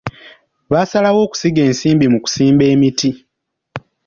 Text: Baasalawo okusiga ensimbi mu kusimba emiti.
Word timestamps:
Baasalawo 0.71 1.19
okusiga 1.25 1.61
ensimbi 1.69 2.05
mu 2.13 2.19
kusimba 2.23 2.63
emiti. 2.73 3.09